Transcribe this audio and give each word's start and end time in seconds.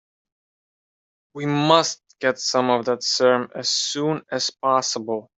We 1.35 1.45
must 1.45 2.01
get 2.19 2.39
some 2.39 2.71
of 2.71 2.85
that 2.85 3.03
serum 3.03 3.51
as 3.53 3.69
soon 3.69 4.23
as 4.31 4.49
possible. 4.49 5.29